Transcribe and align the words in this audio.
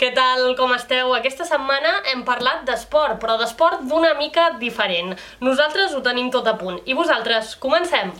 Què 0.00 0.08
tal, 0.16 0.46
com 0.56 0.70
esteu? 0.72 1.10
Aquesta 1.12 1.44
setmana 1.44 1.90
hem 2.08 2.22
parlat 2.24 2.62
d'esport, 2.64 3.18
però 3.20 3.34
d'esport 3.36 3.82
d'una 3.90 4.14
mica 4.16 4.46
diferent. 4.62 5.12
Nosaltres 5.44 5.92
ho 5.92 6.00
tenim 6.06 6.32
tot 6.32 6.48
a 6.48 6.56
punt. 6.62 6.80
I 6.88 6.96
vosaltres, 6.96 7.52
comencem! 7.60 8.14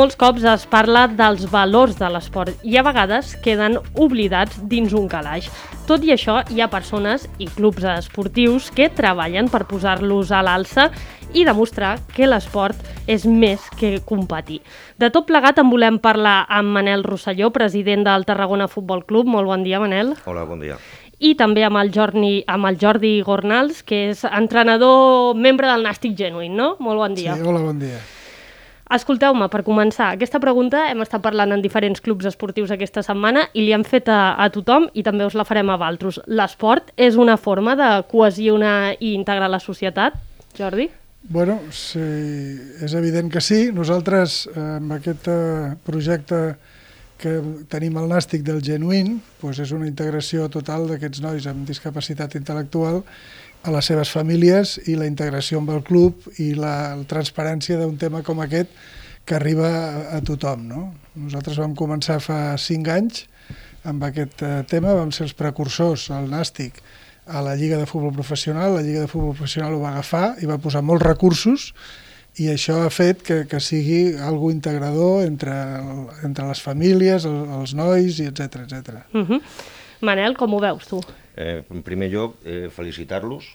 Molts 0.00 0.16
cops 0.16 0.44
es 0.48 0.62
parla 0.64 1.02
dels 1.12 1.42
valors 1.52 1.98
de 1.98 2.08
l'esport 2.08 2.62
i 2.64 2.78
a 2.80 2.82
vegades 2.86 3.34
queden 3.44 3.74
oblidats 4.00 4.56
dins 4.70 4.94
un 4.96 5.10
calaix. 5.12 5.50
Tot 5.84 6.06
i 6.08 6.14
això, 6.14 6.38
hi 6.48 6.62
ha 6.64 6.70
persones 6.72 7.26
i 7.36 7.44
clubs 7.50 7.84
esportius 7.84 8.70
que 8.72 8.86
treballen 8.88 9.50
per 9.52 9.66
posar-los 9.68 10.30
a 10.32 10.38
l'alça 10.46 10.86
i 11.36 11.44
demostrar 11.44 11.90
que 12.16 12.24
l'esport 12.30 12.80
és 13.04 13.26
més 13.28 13.66
que 13.76 13.98
competir. 14.08 14.62
De 14.96 15.10
tot 15.12 15.28
plegat 15.28 15.60
en 15.60 15.68
volem 15.68 15.98
parlar 16.00 16.46
amb 16.48 16.72
Manel 16.78 17.04
Rosselló, 17.04 17.50
president 17.52 18.06
del 18.08 18.24
Tarragona 18.24 18.70
Futbol 18.72 19.04
Club. 19.04 19.28
Molt 19.28 19.50
bon 19.52 19.66
dia, 19.68 19.82
Manel. 19.84 20.14
Hola, 20.24 20.46
bon 20.48 20.64
dia. 20.64 20.78
I 21.20 21.34
també 21.36 21.66
amb 21.68 21.76
el 21.82 21.92
Jordi, 21.92 22.38
amb 22.48 22.70
el 22.70 22.80
Jordi 22.80 23.18
Gornals, 23.26 23.84
que 23.84 24.06
és 24.14 24.24
entrenador, 24.30 25.36
membre 25.36 25.68
del 25.68 25.84
Nàstic 25.84 26.16
Genuïn, 26.16 26.56
no? 26.56 26.70
Molt 26.80 27.04
bon 27.04 27.20
dia. 27.20 27.36
Sí, 27.36 27.44
hola, 27.44 27.60
bon 27.68 27.84
dia. 27.84 28.00
Escolteu-me, 28.90 29.46
per 29.46 29.60
començar, 29.62 30.08
aquesta 30.16 30.40
pregunta 30.42 30.80
hem 30.90 31.04
estat 31.04 31.22
parlant 31.22 31.54
en 31.54 31.60
diferents 31.62 32.02
clubs 32.02 32.26
esportius 32.26 32.72
aquesta 32.74 33.04
setmana 33.06 33.44
i 33.54 33.62
li 33.62 33.74
hem 33.76 33.84
fet 33.86 34.08
a, 34.10 34.34
a 34.34 34.48
tothom 34.50 34.88
i 34.98 35.04
també 35.06 35.28
us 35.28 35.36
la 35.38 35.46
farem 35.46 35.70
a 35.70 35.76
Valtros. 35.78 36.18
L'esport 36.26 36.90
és 36.98 37.14
una 37.14 37.36
forma 37.38 37.76
de 37.78 37.90
cohesionar 38.10 38.96
i 38.98 39.12
integrar 39.14 39.46
la 39.52 39.62
societat, 39.62 40.16
Jordi? 40.58 40.88
Bueno, 41.22 41.60
sí, 41.70 42.02
és 42.82 42.96
evident 42.98 43.30
que 43.30 43.42
sí. 43.44 43.68
Nosaltres, 43.76 44.40
eh, 44.50 44.66
amb 44.80 44.96
aquest 44.98 45.30
eh, 45.30 45.70
projecte 45.86 46.40
que 47.20 47.36
tenim 47.70 47.98
al 48.00 48.08
Nàstic 48.10 48.42
del 48.42 48.58
Genuïn, 48.64 49.20
doncs 49.38 49.60
és 49.62 49.74
una 49.76 49.86
integració 49.86 50.48
total 50.50 50.88
d'aquests 50.88 51.22
nois 51.22 51.46
amb 51.46 51.68
discapacitat 51.68 52.34
intel·lectual 52.40 53.04
a 53.62 53.72
les 53.74 53.90
seves 53.90 54.10
famílies 54.12 54.78
i 54.88 54.96
la 54.96 55.08
integració 55.08 55.60
amb 55.60 55.72
el 55.74 55.82
club 55.84 56.24
i 56.40 56.54
la, 56.54 56.96
la 56.96 57.06
transparència 57.08 57.78
d'un 57.80 57.98
tema 58.00 58.22
com 58.26 58.40
aquest 58.40 58.72
que 59.28 59.36
arriba 59.36 59.68
a, 60.16 60.20
tothom. 60.24 60.64
No? 60.68 60.86
Nosaltres 61.14 61.60
vam 61.60 61.76
començar 61.76 62.18
fa 62.24 62.56
cinc 62.58 62.88
anys 62.88 63.26
amb 63.86 64.04
aquest 64.04 64.42
eh, 64.44 64.60
tema, 64.68 64.96
vam 64.96 65.12
ser 65.12 65.26
els 65.28 65.36
precursors 65.36 66.08
al 66.12 66.28
Nàstic 66.32 66.80
a 67.30 67.42
la 67.44 67.54
Lliga 67.56 67.78
de 67.78 67.86
Futbol 67.86 68.12
Professional, 68.16 68.74
la 68.74 68.82
Lliga 68.84 69.04
de 69.04 69.08
Futbol 69.08 69.36
Professional 69.36 69.76
ho 69.76 69.82
va 69.84 69.92
agafar 69.94 70.34
i 70.42 70.48
va 70.50 70.58
posar 70.60 70.82
molts 70.82 71.04
recursos 71.06 71.70
i 72.40 72.48
això 72.50 72.80
ha 72.84 72.90
fet 72.92 73.22
que, 73.26 73.42
que 73.50 73.60
sigui 73.62 74.16
algo 74.22 74.50
integrador 74.50 75.24
entre, 75.26 75.54
entre 76.26 76.48
les 76.48 76.62
famílies, 76.62 77.26
el, 77.28 77.40
els 77.60 77.74
nois, 77.76 78.20
i 78.22 78.28
etc 78.30 78.64
etc. 78.64 79.02
Uh 79.12 79.26
-huh. 79.28 79.40
Manel, 80.00 80.36
com 80.36 80.54
ho 80.54 80.60
veus 80.60 80.86
tu? 80.88 81.00
Eh, 81.40 81.62
en 81.72 81.84
primer 81.86 82.10
lloc, 82.12 82.36
eh, 82.44 82.68
felicitar-los, 82.74 83.46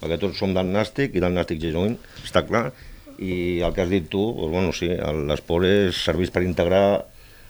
perquè 0.00 0.18
tots 0.22 0.38
som 0.38 0.52
del 0.54 0.70
Nàstic 0.70 1.16
i 1.16 1.22
del 1.22 1.34
Nàstic 1.34 1.58
Genuïn, 1.62 1.96
està 2.22 2.44
clar, 2.46 2.68
i 3.18 3.60
el 3.64 3.74
que 3.74 3.82
has 3.82 3.90
dit 3.90 4.06
tu, 4.10 4.22
doncs, 4.38 4.52
bueno, 4.52 4.70
sí, 4.76 4.90
l'esport 5.30 5.66
és 5.66 5.98
serveix 6.06 6.30
per 6.34 6.44
integrar 6.46 6.84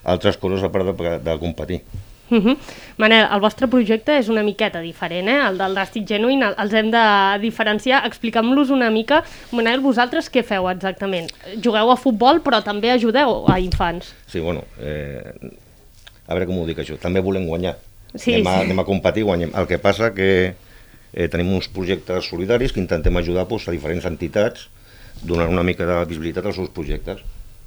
altres 0.04 0.40
coses 0.40 0.64
a 0.64 0.72
part 0.72 0.88
de, 0.88 1.14
de 1.24 1.38
competir. 1.40 1.82
Uh 2.30 2.38
-huh. 2.38 2.56
Manel, 2.96 3.28
el 3.30 3.40
vostre 3.40 3.68
projecte 3.68 4.18
és 4.18 4.28
una 4.28 4.42
miqueta 4.42 4.80
diferent, 4.80 5.28
eh? 5.28 5.48
el 5.48 5.58
del 5.58 5.74
Nàstic 5.74 6.06
Genuïn, 6.08 6.42
els 6.42 6.72
hem 6.72 6.90
de 6.90 7.38
diferenciar. 7.40 8.06
Explica'm-los 8.06 8.70
una 8.70 8.90
mica. 8.90 9.22
Manel, 9.52 9.80
vosaltres 9.80 10.32
què 10.32 10.42
feu 10.42 10.70
exactament? 10.70 11.28
Jugueu 11.62 11.90
a 11.90 11.96
futbol, 11.96 12.40
però 12.40 12.62
també 12.62 12.90
ajudeu 12.90 13.44
a 13.46 13.60
infants. 13.60 14.14
Sí, 14.26 14.40
bueno, 14.40 14.64
eh, 14.80 15.34
a 16.26 16.34
veure 16.34 16.46
com 16.46 16.58
ho 16.58 16.66
dic 16.66 16.78
això, 16.78 16.96
també 16.96 17.20
volem 17.20 17.46
guanyar. 17.46 17.76
Sí, 18.14 18.34
anem, 18.34 18.46
a, 18.46 18.58
sí. 18.58 18.64
anem 18.68 18.78
a 18.78 18.84
competir 18.84 19.24
i 19.24 19.28
guanyem. 19.28 19.54
El 19.58 19.66
que 19.66 19.78
passa 19.78 20.12
que 20.14 20.54
eh, 21.12 21.28
tenim 21.30 21.52
uns 21.54 21.68
projectes 21.68 22.28
solidaris 22.30 22.72
que 22.72 22.80
intentem 22.82 23.16
ajudar 23.16 23.46
doncs, 23.48 23.68
a 23.68 23.74
diferents 23.74 24.04
entitats 24.06 24.68
donant 25.22 25.50
una 25.50 25.62
mica 25.62 25.86
de 25.86 26.04
visibilitat 26.10 26.46
als 26.46 26.56
seus 26.56 26.70
projectes. 26.70 27.22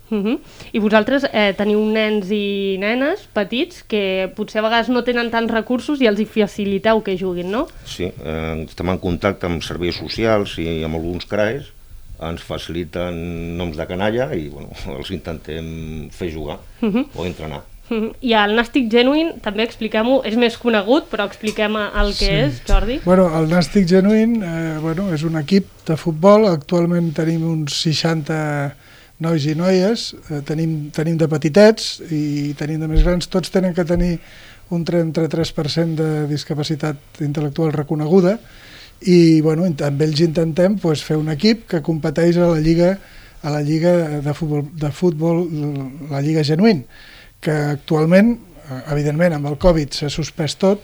Uh 0.09 0.24
-huh. 0.24 0.40
I 0.72 0.80
vosaltres 0.80 1.25
eh, 1.34 1.53
teniu 1.58 1.84
nens 1.84 2.30
i 2.31 2.78
nenes 2.80 3.28
petits 3.34 3.84
que 3.84 4.31
potser 4.35 4.59
a 4.59 4.63
vegades 4.63 4.88
no 4.90 5.03
tenen 5.03 5.30
tants 5.30 5.52
recursos 5.52 6.00
i 6.00 6.08
els 6.08 6.19
hi 6.19 6.25
faciliteu 6.25 7.02
que 7.03 7.18
juguin, 7.18 7.52
no? 7.52 7.68
Sí, 7.85 8.06
eh, 8.06 8.66
estem 8.68 8.90
en 8.90 9.00
contacte 9.00 9.46
amb 9.46 9.62
serveis 9.62 9.96
socials 9.96 10.58
i 10.59 10.84
amb 10.84 10.96
alguns 10.96 11.25
CRAES, 11.25 11.74
ens 12.22 12.41
faciliten 12.41 13.58
noms 13.58 13.75
de 13.78 13.85
canalla 13.85 14.34
i 14.34 14.47
bueno, 14.50 14.69
els 14.97 15.12
intentem 15.12 16.09
fer 16.09 16.31
jugar 16.34 16.59
Uh 16.81 16.94
-huh. 16.94 17.06
o 17.16 17.25
entrenar. 17.25 17.64
I 17.89 18.33
el 18.35 18.55
Nàstic 18.57 18.89
Genuïn, 18.91 19.35
també 19.43 19.63
expliquem-ho, 19.63 20.19
és 20.27 20.35
més 20.39 20.57
conegut, 20.59 21.07
però 21.11 21.27
expliquem 21.27 21.77
el 21.77 22.11
que 22.17 22.25
Sí. 22.25 22.33
és, 22.47 22.61
Jordi. 22.67 22.99
Bueno, 23.05 23.29
el 23.39 23.47
Nàstic 23.49 23.87
Genuïn 23.87 24.41
eh, 24.43 24.77
bueno, 24.81 25.13
és 25.13 25.23
un 25.23 25.37
equip 25.39 25.65
de 25.87 25.95
futbol, 25.95 26.47
actualment 26.47 27.13
tenim 27.13 27.45
uns 27.47 27.79
60 27.85 28.75
nois 29.19 29.45
i 29.45 29.55
noies, 29.55 30.13
eh, 30.29 30.41
tenim, 30.45 30.91
tenim 30.91 31.17
de 31.17 31.27
petitets 31.27 32.01
i 32.11 32.53
tenim 32.59 32.79
de 32.83 32.87
més 32.87 33.03
grans, 33.03 33.27
tots 33.27 33.49
tenen 33.49 33.73
que 33.73 33.85
tenir 33.85 34.19
un 34.69 34.83
33% 34.85 35.95
de 35.95 36.27
discapacitat 36.27 37.21
intel·lectual 37.23 37.71
reconeguda. 37.71 38.37
I 39.07 39.41
bueno, 39.41 39.63
amb 39.63 40.01
ells 40.01 40.19
intentem 40.25 40.77
pues, 40.81 41.03
fer 41.05 41.17
un 41.17 41.29
equip 41.29 41.67
que 41.69 41.81
competeix 41.81 42.37
a 42.37 42.47
la 42.51 42.59
lliga 42.59 42.97
a 43.43 43.51
la 43.53 43.61
lliga 43.61 44.19
de 44.25 44.33
futbol, 44.33 44.63
de 44.73 44.89
futbol 44.91 45.43
la 46.09 46.23
lliga 46.25 46.41
genuïn 46.43 46.81
que 47.41 47.53
actualment, 47.77 48.33
eh, 48.67 48.81
evidentment 48.93 49.37
amb 49.37 49.51
el 49.51 49.57
Covid 49.61 49.93
s'ha 49.93 50.09
suspès 50.13 50.57
tot, 50.59 50.83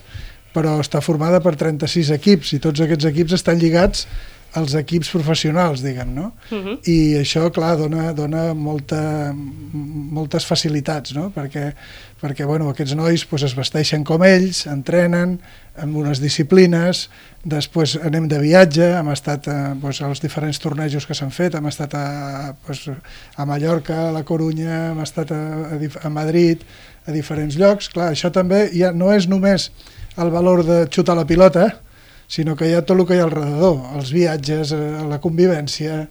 però 0.53 0.77
està 0.81 1.01
formada 1.01 1.41
per 1.41 1.55
36 1.57 2.13
equips 2.13 2.53
i 2.53 2.61
tots 2.61 2.83
aquests 2.85 3.09
equips 3.09 3.35
estan 3.39 3.59
lligats 3.61 4.05
als 4.53 4.75
equips 4.77 5.09
professionals, 5.09 5.81
diguem, 5.81 6.13
no? 6.13 6.31
Uh 6.51 6.57
-huh. 6.57 6.77
I 6.85 7.17
això, 7.17 7.49
clar, 7.51 7.77
dona, 7.77 8.13
dona 8.13 8.53
molta, 8.53 9.33
moltes 9.33 10.45
facilitats, 10.45 11.13
no? 11.13 11.31
Perquè, 11.35 11.73
perquè 12.21 12.45
bueno, 12.45 12.69
aquests 12.69 12.95
nois 12.95 13.25
pues, 13.25 13.43
es 13.43 13.55
vesteixen 13.55 14.03
com 14.03 14.23
ells, 14.23 14.65
entrenen 14.67 15.39
amb 15.75 15.95
unes 15.95 16.19
disciplines, 16.19 17.09
després 17.43 17.97
anem 17.97 18.27
de 18.27 18.39
viatge, 18.39 18.93
hem 18.99 19.09
estat 19.09 19.47
a, 19.47 19.75
pues, 19.81 20.01
als 20.01 20.21
diferents 20.21 20.59
tornejos 20.59 21.05
que 21.05 21.13
s'han 21.13 21.31
fet, 21.31 21.55
hem 21.55 21.65
estat 21.65 21.93
a, 21.93 22.55
pues, 22.65 22.89
a 23.35 23.45
Mallorca, 23.45 24.09
a 24.09 24.11
la 24.11 24.23
Corunya, 24.23 24.91
hem 24.91 24.99
estat 24.99 25.31
a, 25.31 25.41
a, 25.73 25.79
a 26.03 26.09
Madrid, 26.09 26.61
a 27.07 27.11
diferents 27.11 27.55
llocs. 27.55 27.89
Clar, 27.89 28.11
això 28.11 28.31
també 28.31 28.69
ja 28.73 28.91
no 28.91 29.11
és 29.11 29.27
només 29.27 29.71
el 30.17 30.29
valor 30.29 30.63
de 30.63 30.87
xutar 30.93 31.15
la 31.15 31.25
pilota, 31.25 31.79
sinó 32.27 32.55
que 32.55 32.69
hi 32.69 32.77
ha 32.77 32.85
tot 32.85 32.99
el 32.99 33.07
que 33.07 33.17
hi 33.17 33.23
ha 33.23 33.27
al 33.27 33.35
redador, 33.35 33.81
els 33.97 34.13
viatges, 34.15 34.71
eh, 34.75 35.03
la 35.09 35.19
convivència, 35.23 36.07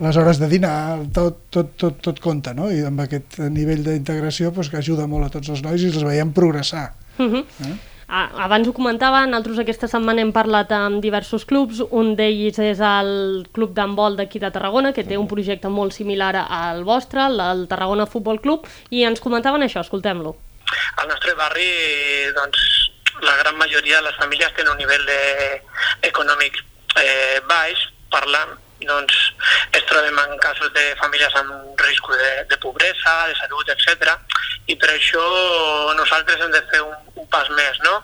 les 0.00 0.16
hores 0.16 0.40
de 0.42 0.48
dinar, 0.50 0.76
tot, 1.14 1.46
tot, 1.54 1.74
tot, 1.78 1.98
tot 2.02 2.20
compta, 2.20 2.54
no? 2.54 2.70
I 2.72 2.84
amb 2.88 3.04
aquest 3.04 3.38
nivell 3.46 3.84
d'integració 3.86 4.52
pues, 4.52 4.70
que 4.70 4.80
ajuda 4.82 5.06
molt 5.10 5.28
a 5.28 5.34
tots 5.38 5.52
els 5.54 5.62
nois 5.62 5.82
i 5.82 5.90
els 5.92 6.02
veiem 6.02 6.32
progressar. 6.34 6.92
Uh 7.18 7.30
-huh. 7.30 7.44
Eh? 7.62 7.76
Ah, 8.08 8.28
abans 8.44 8.68
ho 8.68 8.72
comentava, 8.76 9.24
nosaltres 9.26 9.58
aquesta 9.58 9.88
setmana 9.88 10.20
hem 10.20 10.32
parlat 10.32 10.70
amb 10.76 11.00
diversos 11.02 11.46
clubs, 11.48 11.80
un 11.90 12.12
d'ells 12.18 12.58
és 12.58 12.80
el 12.80 13.46
Club 13.56 13.72
d'Handbol 13.74 14.16
d'aquí 14.16 14.38
de 14.38 14.50
Tarragona, 14.50 14.92
que 14.92 15.04
té 15.04 15.16
un 15.16 15.26
projecte 15.26 15.68
molt 15.68 15.92
similar 15.92 16.34
al 16.36 16.84
vostre, 16.84 17.24
el, 17.24 17.40
el 17.40 17.66
Tarragona 17.66 18.06
Futbol 18.06 18.40
Club, 18.40 18.68
i 18.90 19.04
ens 19.08 19.20
comentaven 19.24 19.62
això, 19.62 19.80
escoltem-lo. 19.80 20.36
Al 21.00 21.08
nostre 21.08 21.34
barri, 21.34 21.70
doncs, 22.36 22.60
la 23.22 23.36
gran 23.36 23.56
majoria 23.56 24.00
de 24.00 24.08
les 24.08 24.16
famílies 24.16 24.54
tenen 24.56 24.72
un 24.72 24.78
nivell 24.78 25.04
de, 25.06 25.62
econòmic 26.10 26.58
eh, 27.00 27.40
baix, 27.48 27.88
parlant, 28.10 28.54
doncs 28.84 29.16
es 29.72 29.84
trobem 29.88 30.18
en 30.18 30.38
casos 30.38 30.72
de 30.74 30.84
famílies 31.00 31.34
amb 31.40 31.80
risc 31.80 32.08
de, 32.10 32.32
de 32.50 32.58
pobresa, 32.62 33.14
de 33.30 33.36
salut, 33.38 33.70
etc. 33.72 34.14
I 34.66 34.76
per 34.80 34.90
això 34.92 35.24
nosaltres 35.96 36.40
hem 36.40 36.52
de 36.52 36.62
fer 36.72 36.82
un, 36.84 36.96
un 37.14 37.28
pas 37.32 37.48
més, 37.56 37.78
no? 37.84 38.00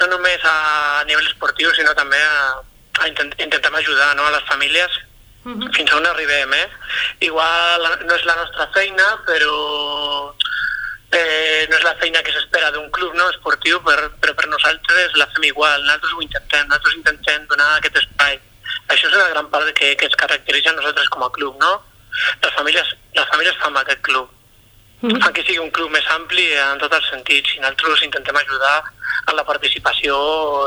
No 0.00 0.10
només 0.14 0.44
a 0.44 1.04
nivell 1.08 1.28
esportiu, 1.28 1.72
sinó 1.76 1.94
també 1.98 2.20
a, 2.20 2.58
a 3.00 3.08
intent, 3.08 3.32
intentem 3.38 3.78
ajudar 3.80 4.14
no, 4.16 4.26
a 4.26 4.36
les 4.36 4.50
famílies 4.50 5.06
Uh 5.42 5.56
-huh. 5.56 5.72
fins 5.72 5.92
on 5.94 6.06
arribem, 6.06 6.52
eh? 6.52 6.68
Igual 7.20 7.80
no 8.04 8.14
és 8.14 8.24
la 8.24 8.34
nostra 8.34 8.68
feina, 8.74 9.06
però 9.24 9.54
eh, 11.12 11.66
no 11.68 11.76
és 11.76 11.84
la 11.84 11.96
feina 12.00 12.22
que 12.22 12.32
s'espera 12.34 12.70
d'un 12.74 12.88
club 12.94 13.14
no, 13.18 13.28
esportiu, 13.30 13.80
per, 13.86 13.98
però 14.22 14.34
per 14.38 14.48
nosaltres 14.48 15.16
la 15.18 15.28
fem 15.34 15.48
igual, 15.50 15.82
nosaltres 15.84 16.14
ho 16.14 16.24
intentem, 16.24 16.66
nosaltres 16.68 16.98
intentem 17.00 17.46
donar 17.50 17.70
aquest 17.76 18.02
espai. 18.02 18.38
Això 18.90 19.08
és 19.08 19.14
una 19.14 19.30
gran 19.30 19.48
part 19.50 19.72
que, 19.78 19.94
que 19.96 20.06
ens 20.06 20.18
caracteritza 20.18 20.70
a 20.70 20.78
nosaltres 20.78 21.08
com 21.14 21.24
a 21.26 21.32
club, 21.34 21.56
no? 21.62 21.72
Les 22.42 22.54
famílies, 22.54 22.94
les 23.16 23.32
famílies 23.32 23.58
fan 23.62 23.76
aquest 23.80 24.02
club. 24.06 24.30
Mhm. 25.00 25.20
Fan 25.22 25.32
que 25.32 25.42
sigui 25.42 25.58
un 25.58 25.70
club 25.72 25.90
més 25.90 26.06
ampli 26.12 26.46
en 26.60 26.78
tots 26.78 26.96
els 26.96 27.06
sentits 27.08 27.54
i 27.56 27.60
nosaltres 27.62 28.02
intentem 28.04 28.36
ajudar 28.36 28.82
en 29.30 29.36
la 29.36 29.44
participació 29.44 30.16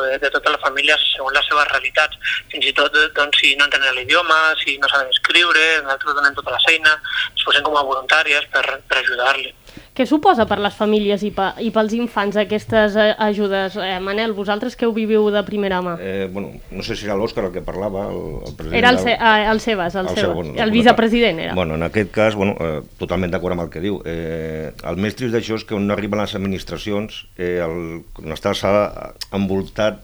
de, 0.02 0.18
de 0.24 0.32
totes 0.34 0.56
les 0.56 0.64
famílies 0.64 1.04
segons 1.14 1.38
les 1.38 1.46
seves 1.46 1.70
realitats. 1.70 2.18
Fins 2.52 2.66
i 2.66 2.74
tot 2.74 2.98
doncs, 3.16 3.40
si 3.40 3.56
no 3.56 3.68
entenen 3.70 3.94
l'idioma, 3.96 4.40
si 4.64 4.80
no 4.82 4.90
saben 4.90 5.14
escriure, 5.14 5.68
nosaltres 5.84 6.18
donem 6.18 6.40
tota 6.40 6.56
la 6.56 6.64
feina, 6.66 6.98
ens 7.30 7.46
posem 7.46 7.68
com 7.68 7.78
a 7.78 7.86
voluntàries 7.92 8.50
per, 8.56 8.66
per 8.90 9.04
ajudar-li. 9.04 9.54
Què 9.94 10.08
suposa 10.10 10.48
per 10.50 10.56
les 10.58 10.74
famílies 10.74 11.22
i, 11.22 11.30
pa, 11.30 11.52
i 11.62 11.68
pels 11.70 11.92
infants 11.94 12.34
aquestes 12.42 12.96
eh, 12.98 13.12
ajudes? 13.22 13.76
Eh, 13.78 14.00
Manel, 14.02 14.32
vosaltres 14.34 14.74
que 14.76 14.88
ho 14.90 14.94
viviu 14.96 15.28
de 15.30 15.44
primera 15.46 15.84
mà? 15.86 15.94
Eh, 16.02 16.26
bueno, 16.34 16.50
no 16.74 16.82
sé 16.82 16.96
si 16.98 17.06
era 17.06 17.14
l'Òscar 17.14 17.44
el 17.46 17.52
que 17.54 17.62
parlava, 17.62 18.08
el, 18.10 18.24
el 18.42 18.56
president... 18.58 18.80
Era 18.80 18.90
el, 18.90 18.98
del- 18.98 19.06
ce, 19.06 19.14
eh, 19.14 19.46
el 19.52 19.62
Sebas, 19.62 19.94
el, 19.94 20.08
El 20.08 20.16
Sebas. 20.16 20.24
seu, 20.24 20.34
bueno, 20.34 20.56
el 20.58 20.72
vicepresident 20.74 21.44
era. 21.46 21.54
Bueno, 21.54 21.76
en 21.78 21.84
aquest 21.86 22.10
cas, 22.16 22.34
bueno, 22.34 22.56
eh, 22.58 22.82
totalment 22.98 23.36
d'acord 23.36 23.54
amb 23.54 23.68
el 23.68 23.70
que 23.70 23.84
diu. 23.86 24.00
Eh, 24.02 24.72
el 24.90 24.98
més 24.98 25.14
trist 25.20 25.36
d'això 25.38 25.60
és 25.62 25.68
que 25.70 25.78
on 25.78 25.86
no 25.86 25.94
arriben 25.94 26.18
les 26.24 26.34
administracions, 26.42 27.28
eh, 27.38 27.60
el, 27.62 28.02
quan 28.18 28.34
estàs 28.34 28.66
a- 28.66 29.14
envoltat 29.38 30.02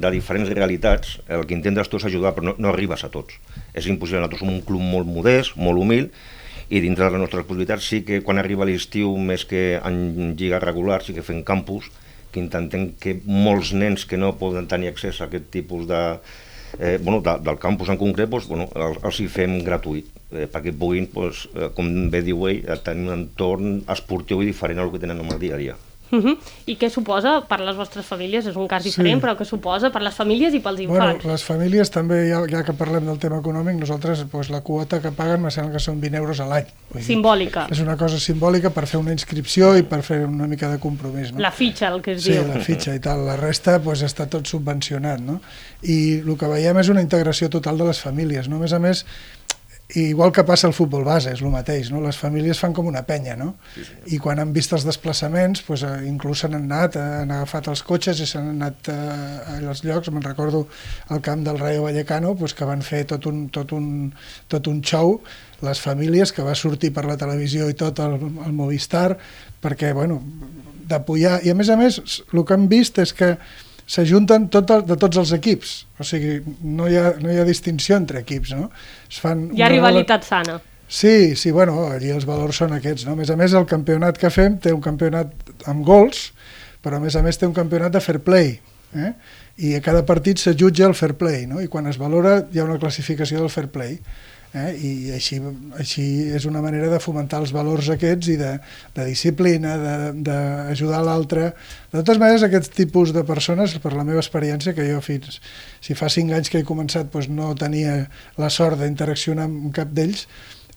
de 0.00 0.08
diferents 0.16 0.48
realitats, 0.48 1.18
el 1.28 1.44
que 1.44 1.52
intentes 1.52 1.92
tu 1.92 2.00
és 2.00 2.08
ajudar, 2.08 2.32
però 2.32 2.54
no, 2.54 2.56
no 2.56 2.72
arribes 2.72 3.04
a 3.04 3.12
tots. 3.12 3.36
És 3.76 3.84
impossible, 3.84 4.22
nosaltres 4.24 4.40
som 4.40 4.48
un 4.56 4.62
club 4.64 4.80
molt 4.80 5.04
modest, 5.12 5.58
molt 5.60 5.76
humil, 5.76 6.08
i 6.70 6.80
dintre 6.80 7.04
de 7.04 7.10
les 7.10 7.20
nostres 7.24 7.46
possibilitats 7.46 7.88
sí 7.90 8.04
que 8.06 8.20
quan 8.22 8.38
arriba 8.38 8.66
l'estiu, 8.68 9.16
més 9.18 9.42
que 9.50 9.80
en 9.82 10.36
lliga 10.38 10.62
regular, 10.62 11.00
sí 11.02 11.16
que 11.16 11.26
fem 11.26 11.42
campus, 11.46 11.90
que 12.30 12.38
intentem 12.38 12.92
que 13.02 13.16
molts 13.26 13.72
nens 13.74 14.06
que 14.06 14.20
no 14.20 14.36
poden 14.38 14.70
tenir 14.70 14.92
accés 14.92 15.18
a 15.18 15.26
aquest 15.26 15.50
tipus 15.50 15.88
de, 15.90 16.00
eh, 16.78 16.96
bueno, 17.02 17.20
de, 17.26 17.36
del 17.42 17.58
campus 17.58 17.90
en 17.90 17.98
concret, 17.98 18.30
doncs, 18.30 18.46
bueno, 18.46 18.68
els, 18.78 19.02
els 19.02 19.20
hi 19.20 19.26
fem 19.34 19.58
gratuït, 19.66 20.14
eh, 20.30 20.46
perquè 20.46 20.70
puguin, 20.78 21.10
doncs, 21.10 21.48
eh, 21.56 21.72
com 21.74 21.90
bé 22.14 22.22
diu 22.26 22.46
ell, 22.46 22.62
eh, 22.62 22.78
tenir 22.86 23.08
un 23.08 23.16
entorn 23.18 23.80
esportiu 23.90 24.44
i 24.44 24.52
diferent 24.52 24.78
al 24.78 24.94
que 24.94 25.02
tenen 25.02 25.24
en 25.24 25.34
el 25.34 25.42
dia 25.42 25.58
a 25.58 25.64
dia. 25.64 25.78
Uh 26.12 26.18
-huh. 26.18 26.36
I 26.66 26.76
què 26.76 26.88
suposa 26.90 27.40
per 27.48 27.60
les 27.60 27.76
vostres 27.76 28.04
famílies? 28.06 28.46
És 28.46 28.56
un 28.56 28.66
cas 28.66 28.82
Sí. 28.82 28.88
diferent, 28.88 29.22
però 29.22 29.36
què 29.36 29.44
suposa 29.44 29.90
per 29.90 30.02
les 30.02 30.14
famílies 30.14 30.52
i 30.54 30.60
pels 30.60 30.86
Bueno, 30.86 31.04
infants? 31.04 31.24
les 31.24 31.44
famílies 31.44 31.90
també, 31.90 32.28
ja, 32.30 32.40
ja 32.50 32.64
que 32.64 32.72
parlem 32.72 33.04
del 33.06 33.18
tema 33.18 33.36
econòmic, 33.38 33.76
nosaltres 33.78 34.24
doncs, 34.30 34.50
la 34.50 34.60
quota 34.62 35.00
que 35.00 35.12
paguen 35.12 35.40
me 35.42 35.50
sembla 35.50 35.72
que 35.72 35.78
són 35.78 36.00
20 36.00 36.16
euros 36.16 36.40
a 36.40 36.46
l'any. 36.46 36.66
Vull 36.90 37.02
dir, 37.02 37.06
Simbòlica. 37.06 37.66
És 37.70 37.80
una 37.80 37.96
cosa 37.96 38.18
simbòlica 38.18 38.70
per 38.70 38.86
fer 38.86 38.98
una 39.00 39.12
inscripció 39.12 39.76
i 39.78 39.82
per 39.82 40.02
fer 40.02 40.24
una 40.26 40.46
mica 40.46 40.68
de 40.68 40.78
compromís. 40.78 41.32
No? 41.32 41.38
La 41.40 41.50
fitxa, 41.52 41.88
el 41.88 42.02
que 42.02 42.12
es 42.12 42.22
Sí, 42.22 42.32
diu. 42.32 42.46
la 42.46 42.60
fitxa 42.60 42.94
i 42.94 42.98
tal. 43.00 43.24
La 43.24 43.36
resta 43.36 43.78
doncs, 43.78 44.02
està 44.02 44.26
tot 44.28 44.46
subvencionat. 44.46 45.20
No? 45.20 45.40
I 45.82 46.18
el 46.26 46.36
que 46.36 46.46
veiem 46.46 46.76
és 46.78 46.88
una 46.88 47.00
integració 47.00 47.48
total 47.48 47.78
de 47.78 47.84
les 47.84 48.00
famílies. 48.00 48.48
No? 48.48 48.56
A 48.56 48.58
més 48.60 48.72
a 48.72 48.78
més, 48.78 49.06
igual 49.94 50.32
que 50.32 50.44
passa 50.44 50.68
al 50.68 50.74
futbol 50.76 51.04
base, 51.04 51.32
és 51.34 51.42
el 51.42 51.50
mateix, 51.52 51.90
no? 51.90 52.00
les 52.04 52.18
famílies 52.18 52.58
fan 52.60 52.74
com 52.76 52.86
una 52.90 53.02
penya, 53.06 53.36
no? 53.38 53.54
I 54.12 54.18
quan 54.22 54.38
han 54.42 54.52
vist 54.54 54.74
els 54.76 54.86
desplaçaments, 54.86 55.64
doncs, 55.66 55.84
inclús 56.06 56.44
s'han 56.44 56.56
anat, 56.58 56.98
eh, 57.00 57.06
han 57.22 57.32
agafat 57.34 57.70
els 57.72 57.82
cotxes 57.86 58.22
i 58.22 58.28
s'han 58.28 58.52
anat 58.54 58.90
eh, 58.92 58.96
a 58.96 59.58
els 59.60 59.84
llocs, 59.86 60.12
me'n 60.12 60.24
recordo 60.26 60.66
al 61.08 61.22
camp 61.24 61.44
del 61.46 61.58
Rayo 61.58 61.86
Vallecano, 61.88 62.34
doncs, 62.38 62.54
que 62.54 62.68
van 62.68 62.84
fer 62.86 63.04
tot 63.10 63.26
un, 63.30 63.48
tot, 63.54 63.72
un, 63.76 64.10
tot 64.48 64.70
un 64.70 64.82
show, 64.82 65.18
les 65.66 65.80
famílies, 65.80 66.32
que 66.32 66.46
va 66.46 66.54
sortir 66.56 66.92
per 66.96 67.04
la 67.08 67.18
televisió 67.20 67.68
i 67.68 67.78
tot 67.78 68.00
el, 68.04 68.18
el 68.20 68.52
Movistar, 68.56 69.18
perquè, 69.60 69.94
bueno, 69.96 70.22
d'apoyar, 70.90 71.40
i 71.46 71.52
a 71.52 71.56
més 71.56 71.70
a 71.70 71.76
més, 71.80 72.00
el 72.32 72.44
que 72.44 72.56
hem 72.56 72.70
vist 72.70 72.98
és 73.02 73.12
que 73.16 73.34
s'ajunten 73.90 74.48
tot 74.54 74.70
el, 74.70 74.84
de 74.86 74.96
tots 75.00 75.18
els 75.18 75.32
equips, 75.34 75.74
o 75.98 76.06
sigui, 76.06 76.38
no 76.62 76.86
hi, 76.88 76.98
ha, 77.00 77.14
no 77.22 77.32
hi 77.32 77.40
ha 77.42 77.46
distinció 77.48 77.98
entre 77.98 78.22
equips, 78.22 78.54
no? 78.54 78.68
Es 79.10 79.18
fan 79.22 79.48
Hi 79.56 79.64
ha 79.66 79.70
rivalitat 79.72 80.26
sana. 80.26 80.60
Sí, 80.90 81.36
sí, 81.38 81.52
bueno, 81.54 81.86
allí 81.90 82.10
els 82.10 82.26
valors 82.26 82.58
són 82.62 82.74
aquests, 82.74 83.06
no? 83.06 83.14
A 83.14 83.18
més 83.18 83.30
a 83.30 83.36
més, 83.38 83.54
el 83.54 83.66
campionat 83.70 84.18
que 84.18 84.30
fem 84.34 84.58
té 84.62 84.72
un 84.74 84.82
campionat 84.82 85.54
amb 85.70 85.84
gols, 85.86 86.30
però 86.82 86.98
a 86.98 87.02
més 87.02 87.14
a 87.14 87.22
més 87.22 87.38
té 87.38 87.46
un 87.46 87.54
campionat 87.54 87.94
de 87.94 88.02
fair 88.02 88.18
play, 88.26 88.56
eh? 88.94 89.12
I 89.60 89.74
a 89.76 89.82
cada 89.84 90.02
partit 90.08 90.40
se 90.40 90.54
jutja 90.58 90.86
el 90.88 90.96
fair 90.98 91.14
play, 91.20 91.44
no? 91.46 91.60
I 91.62 91.68
quan 91.70 91.86
es 91.90 91.98
valora 92.00 92.40
hi 92.50 92.62
ha 92.62 92.66
una 92.66 92.78
classificació 92.82 93.42
del 93.42 93.52
fair 93.52 93.68
play. 93.74 93.98
Eh? 94.50 94.70
I 94.74 94.92
així, 95.14 95.38
així 95.78 96.04
és 96.34 96.46
una 96.50 96.62
manera 96.64 96.88
de 96.90 96.98
fomentar 97.02 97.38
els 97.44 97.52
valors 97.54 97.90
aquests 97.94 98.32
i 98.32 98.36
de, 98.40 98.50
de 98.96 99.06
disciplina, 99.06 99.76
d'ajudar 100.26 101.02
l'altre. 101.06 101.52
De 101.92 102.00
totes 102.00 102.18
maneres, 102.22 102.46
aquest 102.46 102.74
tipus 102.74 103.14
de 103.14 103.22
persones, 103.26 103.76
per 103.82 103.94
la 103.94 104.06
meva 104.06 104.22
experiència, 104.22 104.74
que 104.74 104.88
jo 104.88 104.98
fins, 105.04 105.38
si 105.84 105.94
fa 105.98 106.10
cinc 106.10 106.34
anys 106.34 106.50
que 106.50 106.62
he 106.62 106.66
començat 106.66 107.12
doncs 107.12 107.30
no 107.30 107.52
tenia 107.58 108.00
la 108.40 108.50
sort 108.50 108.82
d'interaccionar 108.82 109.46
amb 109.46 109.70
cap 109.76 109.94
d'ells, 109.94 110.26